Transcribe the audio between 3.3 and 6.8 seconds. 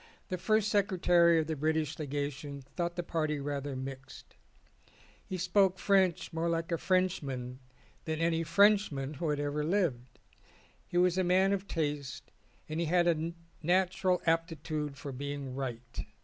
rather mixed. He spoke French more like a